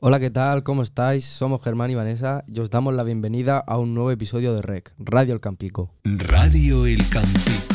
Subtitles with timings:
[0.00, 0.62] Hola, ¿qué tal?
[0.62, 1.24] ¿Cómo estáis?
[1.24, 4.94] Somos Germán y Vanessa y os damos la bienvenida a un nuevo episodio de REC,
[4.96, 5.90] Radio El Campico.
[6.04, 7.74] Radio El Campico.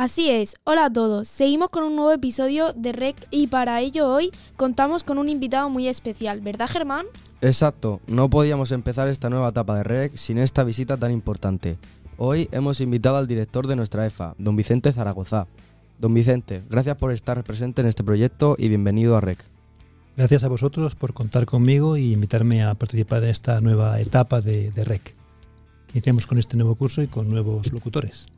[0.00, 1.26] Así es, hola a todos.
[1.26, 5.70] Seguimos con un nuevo episodio de REC y para ello hoy contamos con un invitado
[5.70, 7.06] muy especial, ¿verdad Germán?
[7.40, 11.78] Exacto, no podíamos empezar esta nueva etapa de REC sin esta visita tan importante.
[12.16, 15.48] Hoy hemos invitado al director de nuestra EFA, don Vicente Zaragoza.
[15.98, 19.44] Don Vicente, gracias por estar presente en este proyecto y bienvenido a REC.
[20.16, 24.70] Gracias a vosotros por contar conmigo y invitarme a participar en esta nueva etapa de,
[24.70, 25.16] de REC.
[25.92, 28.28] Iniciamos con este nuevo curso y con nuevos locutores.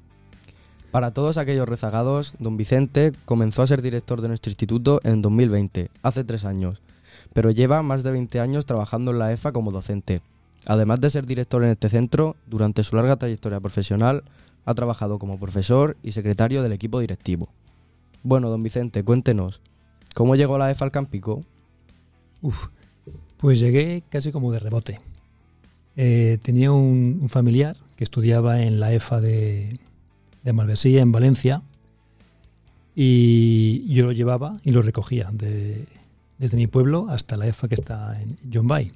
[0.91, 5.89] Para todos aquellos rezagados, don Vicente comenzó a ser director de nuestro instituto en 2020,
[6.03, 6.83] hace tres años,
[7.33, 10.21] pero lleva más de 20 años trabajando en la EFA como docente.
[10.67, 14.25] Además de ser director en este centro, durante su larga trayectoria profesional
[14.65, 17.49] ha trabajado como profesor y secretario del equipo directivo.
[18.25, 19.61] Bueno, don Vicente, cuéntenos,
[20.15, 21.45] ¿cómo llegó la EFA al Campico?
[22.43, 22.67] Uf,
[23.37, 24.99] pues llegué casi como de rebote.
[25.97, 29.79] Eh, tenía un, un, familiar que estudiaba en la EFA de,
[30.43, 31.63] de Malvesía, en Valencia,
[32.95, 35.87] y yo lo llevaba y lo recogía de,
[36.39, 38.93] desde mi pueblo hasta la EFA que está en John Bay.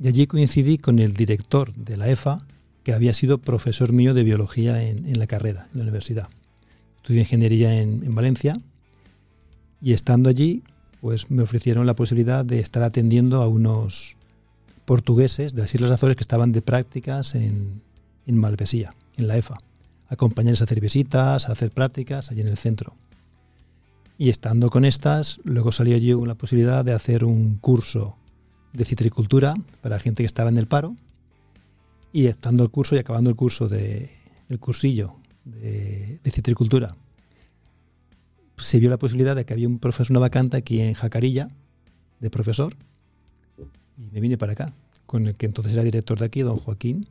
[0.00, 2.38] Y allí coincidí con el director de la EFA,
[2.84, 6.28] que había sido profesor mío de biología en, la carrera, en la universidad.
[6.96, 8.60] Estudié ingeniería en, en Valencia
[9.82, 10.62] y estando allí,
[11.00, 14.16] pues me ofrecieron la posibilidad de estar atendiendo a unos
[14.84, 17.82] portugueses de las Islas Azores que estaban de prácticas en,
[18.26, 19.58] en Malvesía, en la EFA.
[20.08, 22.94] Acompañarles a hacer visitas, a hacer prácticas allí en el centro.
[24.16, 28.16] Y estando con estas, luego salió allí la posibilidad de hacer un curso
[28.72, 30.96] de citricultura para gente que estaba en el paro.
[32.12, 35.14] Y estando el curso y acabando el curso de el cursillo
[35.44, 36.96] de, citricultura,
[38.56, 41.48] se vio la posibilidad de que había un profesor, una vacante aquí en Jacarilla,
[42.20, 42.74] de profesor,
[43.96, 44.72] y me vine para acá,
[45.06, 47.06] con el que entonces era director de aquí, don Joaquín,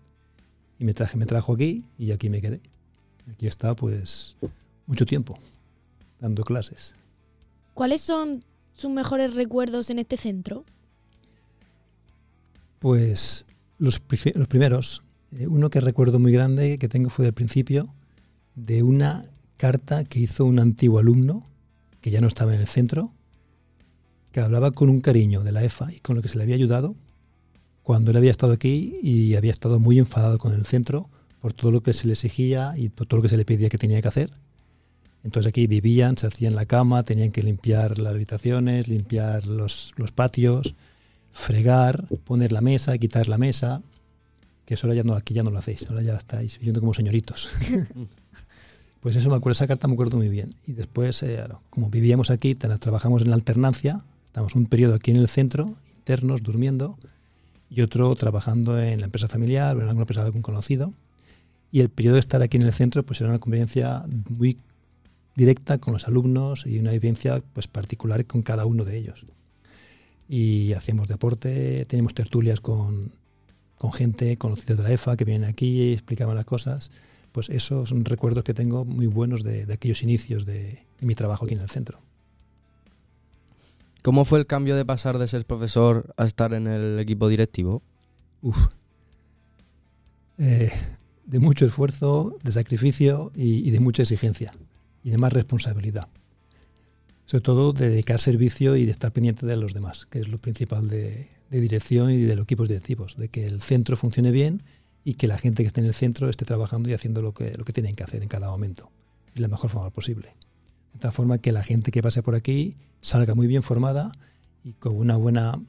[0.79, 2.59] y me, traje, me trajo aquí y aquí me quedé.
[3.32, 4.38] Aquí estado pues
[4.86, 5.38] mucho tiempo
[6.20, 6.96] dando clases.
[7.74, 8.44] ¿Cuáles son
[8.74, 10.66] sus mejores recuerdos en este centro?
[12.80, 13.46] Pues
[13.78, 14.02] los,
[14.36, 17.88] los primeros, eh, uno que recuerdo muy grande que tengo fue del principio,
[18.56, 19.24] de una
[19.58, 21.44] carta que hizo un antiguo alumno,
[22.02, 23.12] que ya no estaba en el centro,
[24.32, 26.56] que hablaba con un cariño de la EFA y con lo que se le había
[26.56, 26.96] ayudado
[27.88, 31.09] cuando él había estado aquí y había estado muy enfadado con el centro
[31.40, 33.70] por todo lo que se le exigía y por todo lo que se le pedía
[33.70, 34.31] que tenía que hacer.
[35.24, 40.12] Entonces aquí vivían, se hacían la cama, tenían que limpiar las habitaciones, limpiar los, los
[40.12, 40.76] patios,
[41.34, 43.81] fregar, poner la mesa, quitar la mesa,
[44.66, 46.94] que eso ahora ya no, aquí ya no lo hacéis, ahora ya estáis viviendo como
[46.94, 47.50] señoritos.
[49.00, 50.53] pues eso me acuerdo, esa carta me acuerdo muy bien.
[50.66, 55.18] Y después, eh, como vivíamos aquí, trabajamos en la alternancia, estamos un periodo aquí en
[55.18, 56.97] el centro, internos, durmiendo,
[57.70, 60.94] y otro trabajando en la empresa familiar o en alguna empresa de algún conocido.
[61.72, 64.57] Y el periodo de estar aquí en el centro pues era una convivencia muy
[65.35, 69.25] directa con los alumnos y una vivencia pues particular con cada uno de ellos.
[70.29, 73.11] Y hacíamos deporte, teníamos tertulias con,
[73.78, 76.91] con gente conocida de la EFA que vienen aquí y explicaban las cosas.
[77.31, 81.16] Pues esos son recuerdos que tengo muy buenos de, de aquellos inicios de, de mi
[81.16, 81.99] trabajo aquí en el centro.
[84.01, 87.81] ¿Cómo fue el cambio de pasar de ser profesor a estar en el equipo directivo?
[88.41, 88.67] Uf.
[90.38, 90.72] Eh,
[91.28, 94.54] de mucho esfuerzo, de sacrificio y, de mucha exigencia
[95.04, 96.08] y de más responsabilidad.
[97.26, 100.40] Sobre todo de dedicar servicio y de estar pendiente de los demás, que es lo
[100.40, 104.64] principal de, de dirección y de los equipos directivos, de que el centro funcione bien
[105.04, 107.54] y que la gente que esté en el centro esté trabajando y haciendo lo que,
[107.58, 108.90] lo que tienen que hacer en cada momento,
[109.36, 110.34] de la mejor forma posible.
[110.94, 114.12] De tal forma que la gente que pase por aquí salga muy bien formada
[114.64, 115.62] y con una buena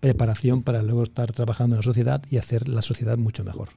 [0.00, 3.68] preparación para luego estar trabajando en la sociedad y hacer la sociedad mucho mejor.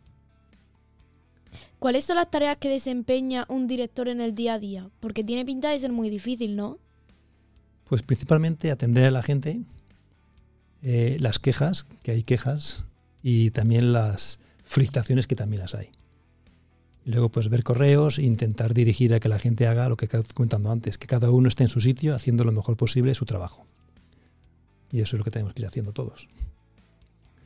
[1.80, 4.90] ¿Cuáles son las tareas que desempeña un director en el día a día?
[5.00, 6.80] Porque tiene pinta de ser muy difícil, ¿no?
[7.88, 9.62] Pues principalmente atender a la gente,
[10.82, 12.84] eh, las quejas, que hay quejas,
[13.22, 15.90] y también las felicitaciones, que también las hay.
[17.06, 20.24] Luego, pues ver correos e intentar dirigir a que la gente haga lo que he
[20.34, 23.66] comentando antes, que cada uno esté en su sitio haciendo lo mejor posible su trabajo.
[24.92, 26.28] Y eso es lo que tenemos que ir haciendo todos.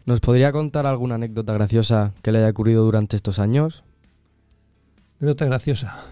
[0.05, 3.83] ¿Nos podría contar alguna anécdota graciosa que le haya ocurrido durante estos años?
[5.21, 6.03] Anécdota graciosa.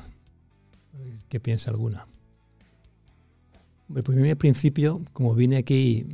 [1.30, 2.06] ¿Qué piensa alguna?
[3.92, 6.06] Pues al principio, como vine aquí,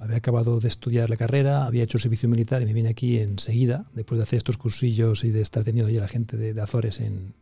[0.00, 3.84] había acabado de estudiar la carrera, había hecho servicio militar y me vine aquí enseguida,
[3.94, 7.32] después de hacer estos cursillos y de estar teniendo ya la gente de, Azores en,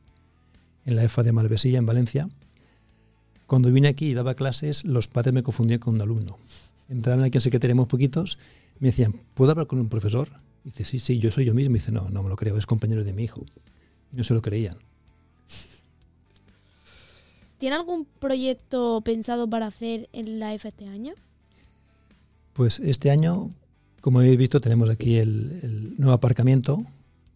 [0.84, 2.28] en la EFA de Malvesilla, en Valencia.
[3.46, 6.36] Cuando vine aquí y daba clases, los padres me confundían con un alumno.
[6.90, 8.38] Entraban aquí en secretaría muy poquitos,
[8.80, 10.28] me decían, ¿puedo hablar con un profesor?
[10.62, 11.74] Y dice, sí, sí, yo soy yo mismo.
[11.74, 13.46] Y dice, no, no me lo creo, es compañero de mi hijo.
[14.14, 14.76] No se lo creían.
[17.58, 21.14] ¿Tiene algún proyecto pensado para hacer en la EFA este año?
[22.52, 23.50] Pues este año,
[24.00, 26.82] como habéis visto, tenemos aquí el, el nuevo aparcamiento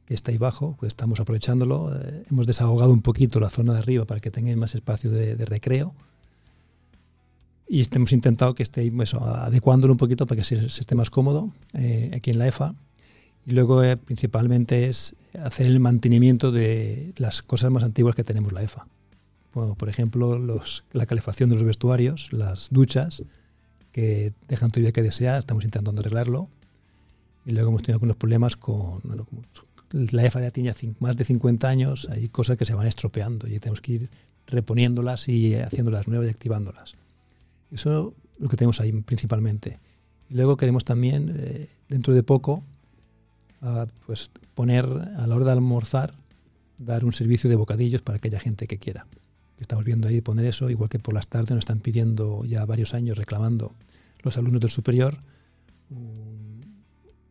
[0.07, 1.95] que está ahí abajo, pues estamos aprovechándolo.
[1.95, 5.37] Eh, hemos desahogado un poquito la zona de arriba para que tengáis más espacio de,
[5.37, 5.95] de recreo.
[7.69, 10.95] Y este- hemos intentado que esté eso, adecuándolo un poquito para que se, se esté
[10.95, 12.75] más cómodo eh, aquí en la EFA.
[13.47, 15.15] Y luego, eh, principalmente, es
[15.45, 18.87] hacer el mantenimiento de las cosas más antiguas que tenemos la EFA.
[19.53, 20.39] Por ejemplo,
[20.93, 23.25] la calefacción de los vestuarios, las duchas,
[23.93, 26.49] que dejan todavía que desear, estamos intentando arreglarlo.
[27.45, 29.27] Y luego hemos tenido algunos problemas con bueno,
[29.91, 33.59] la EFA ya tiene más de 50 años, hay cosas que se van estropeando y
[33.59, 34.11] tenemos que ir
[34.47, 36.95] reponiéndolas y haciéndolas nuevas y activándolas.
[37.73, 39.79] Eso es lo que tenemos ahí principalmente.
[40.31, 42.63] Luego queremos también, eh, dentro de poco,
[43.63, 46.15] ah, pues poner a la hora de almorzar,
[46.79, 49.07] dar un servicio de bocadillos para aquella gente que quiera.
[49.59, 52.95] Estamos viendo ahí poner eso, igual que por las tardes nos están pidiendo ya varios
[52.95, 53.73] años reclamando
[54.23, 55.19] los alumnos del superior
[55.91, 56.61] un-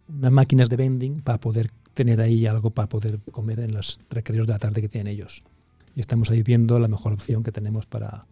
[0.09, 4.47] unas máquinas de vending para poder tener ahí algo para poder comer en los recreos
[4.47, 5.43] de la tarde que tienen ellos.
[5.95, 8.25] Y estamos ahí viendo la mejor opción que tenemos para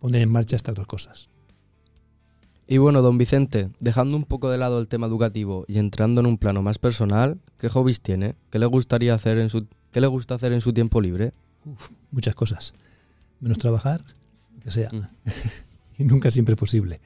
[0.00, 1.28] poner en marcha estas dos cosas.
[2.70, 6.26] Y bueno, don Vicente, dejando un poco de lado el tema educativo y entrando en
[6.26, 8.36] un plano más personal, ¿qué hobbies tiene?
[8.48, 11.32] ¿Qué le gustaría hacer en su qué le gusta hacer en su tiempo libre?
[11.64, 12.72] Uf, muchas cosas.
[13.40, 14.02] Menos trabajar,
[14.54, 14.88] lo que sea.
[14.92, 15.02] Mm.
[15.98, 17.00] y nunca siempre posible.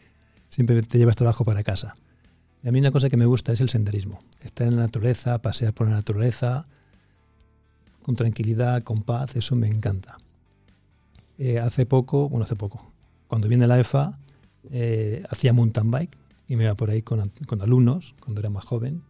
[0.51, 1.95] Siempre te llevas trabajo para casa.
[2.63, 4.23] Y a mí una cosa que me gusta es el senderismo.
[4.43, 6.67] Estar en la naturaleza, pasear por la naturaleza,
[8.03, 10.19] con tranquilidad, con paz, eso me encanta.
[11.39, 12.93] Eh, hace poco, bueno, hace poco,
[13.29, 14.19] cuando viene la EFA,
[14.71, 16.17] eh, hacía mountain bike
[16.49, 17.31] y me iba por ahí con,
[17.61, 19.03] alumnos, cuando era más joven,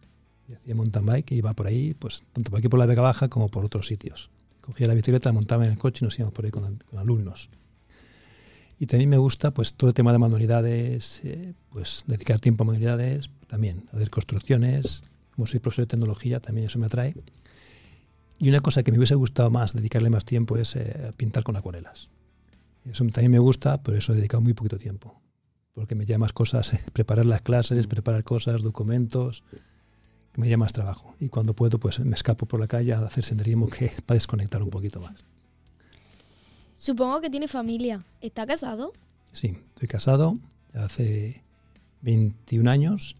[0.47, 3.01] y hacía mountain bike y iba por ahí, pues tanto por aquí por la Vega
[3.01, 4.29] Baja como por otros sitios.
[4.61, 7.49] Cogía la bicicleta, montaba en el coche y nos íbamos por ahí con, con alumnos.
[8.79, 12.67] Y también me gusta pues todo el tema de manualidades, eh, pues dedicar tiempo a
[12.67, 15.03] manualidades, también hacer construcciones,
[15.35, 17.15] como soy profesor de tecnología, también eso me atrae.
[18.37, 21.55] Y una cosa que me hubiese gustado más, dedicarle más tiempo, es eh, pintar con
[21.55, 22.09] acuarelas.
[22.83, 25.19] Eso también me gusta, pero eso he dedicado muy poquito tiempo.
[25.75, 29.43] Porque me lleva más cosas, preparar las clases, preparar cosas, documentos,
[30.31, 31.13] que me lleva más trabajo.
[31.19, 34.63] Y cuando puedo, pues me escapo por la calle a hacer senderismo que para desconectar
[34.63, 35.23] un poquito más.
[36.77, 38.03] Supongo que tiene familia.
[38.21, 38.93] ¿Está casado?
[39.31, 40.37] Sí, estoy casado
[40.73, 41.43] hace
[42.01, 43.17] 21 años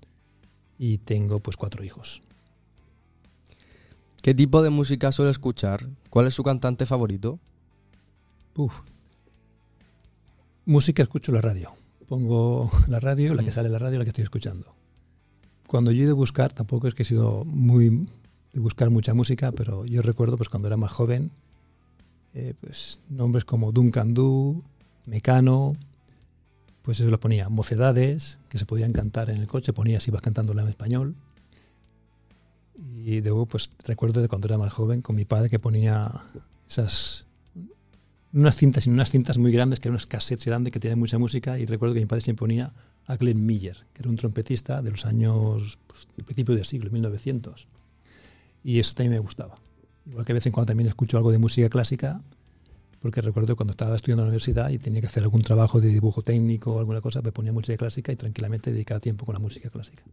[0.78, 2.22] y tengo pues cuatro hijos.
[4.22, 5.88] ¿Qué tipo de música suele escuchar?
[6.10, 7.40] ¿Cuál es su cantante favorito?
[8.56, 8.82] Uf.
[10.66, 11.72] Música escucho la radio.
[12.08, 14.74] Pongo la radio, la que sale en la radio, la que estoy escuchando.
[15.68, 18.06] Cuando yo he ido a buscar, tampoco es que he sido muy
[18.54, 21.32] de buscar mucha música, pero yo recuerdo pues cuando era más joven,
[22.34, 24.64] eh, pues nombres como Duncan Du,
[25.06, 25.76] Mecano,
[26.82, 27.50] pues eso lo ponía.
[27.50, 31.16] Mocedades, que se podían cantar en el coche, ponía si ibas cantándola en español.
[32.78, 36.12] Y luego pues recuerdo de cuando era más joven con mi padre que ponía
[36.68, 37.26] esas
[38.36, 41.58] unas cintas, unas cintas muy grandes, que eran unos cassettes grandes que tenían mucha música,
[41.58, 42.74] y recuerdo que mi padre siempre ponía
[43.08, 46.92] a Glenn Miller, que era un trompetista de los años, pues, del principio del siglo,
[46.92, 47.68] 1900.
[48.64, 49.56] Y eso también me gustaba.
[50.06, 52.22] Igual que de vez en cuando también escucho algo de música clásica,
[53.02, 55.88] porque recuerdo cuando estaba estudiando en la universidad y tenía que hacer algún trabajo de
[55.88, 59.40] dibujo técnico o alguna cosa, me ponía música clásica y tranquilamente dedicaba tiempo con la
[59.40, 60.04] música clásica.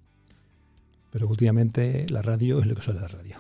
[1.10, 3.36] Pero últimamente la radio es lo que suele la radio.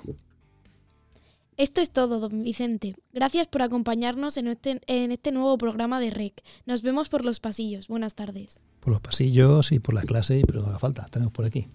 [1.58, 2.96] Esto es todo, don Vicente.
[3.12, 6.42] Gracias por acompañarnos en este, en este nuevo programa de REC.
[6.64, 7.88] Nos vemos por los pasillos.
[7.88, 8.58] Buenas tardes.
[8.80, 11.68] Por los pasillos y por la clase, pero no haga falta, tenemos por aquí.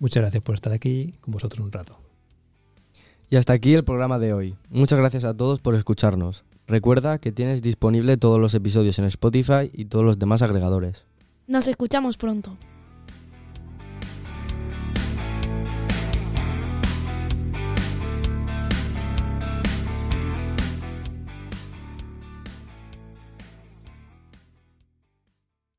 [0.00, 1.98] Muchas gracias por estar aquí con vosotros un rato.
[3.30, 4.56] Y hasta aquí el programa de hoy.
[4.68, 6.42] Muchas gracias a todos por escucharnos.
[6.66, 11.04] Recuerda que tienes disponible todos los episodios en Spotify y todos los demás agregadores.
[11.46, 12.56] Nos escuchamos pronto.